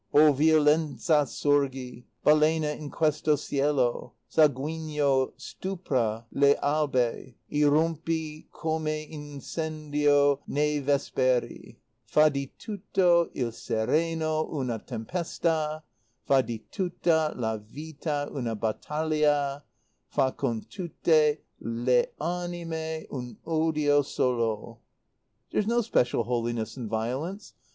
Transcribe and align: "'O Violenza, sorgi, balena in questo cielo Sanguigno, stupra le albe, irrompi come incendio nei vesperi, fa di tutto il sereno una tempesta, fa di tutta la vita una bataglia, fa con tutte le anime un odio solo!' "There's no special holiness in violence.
"'O 0.15 0.33
Violenza, 0.33 1.27
sorgi, 1.27 2.05
balena 2.25 2.75
in 2.75 2.89
questo 2.89 3.35
cielo 3.37 4.13
Sanguigno, 4.27 5.31
stupra 5.37 6.25
le 6.31 6.55
albe, 6.57 7.35
irrompi 7.51 8.47
come 8.51 9.03
incendio 9.11 10.39
nei 10.47 10.79
vesperi, 10.79 11.77
fa 12.07 12.29
di 12.29 12.49
tutto 12.57 13.29
il 13.35 13.51
sereno 13.53 14.49
una 14.51 14.79
tempesta, 14.79 15.83
fa 16.25 16.41
di 16.41 16.65
tutta 16.71 17.31
la 17.35 17.57
vita 17.57 18.27
una 18.31 18.55
bataglia, 18.55 19.63
fa 20.07 20.31
con 20.31 20.65
tutte 20.67 21.43
le 21.59 22.13
anime 22.17 23.05
un 23.11 23.35
odio 23.45 24.01
solo!' 24.01 24.79
"There's 25.51 25.67
no 25.67 25.81
special 25.81 26.23
holiness 26.23 26.75
in 26.75 26.87
violence. 26.89 27.53